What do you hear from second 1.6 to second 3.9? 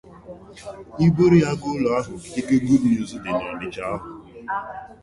gaa ụlọ ahụ ike Goodnews dị 'n'Ọnịtsha